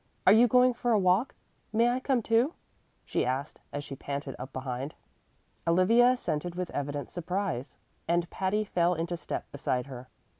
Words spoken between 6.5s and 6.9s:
with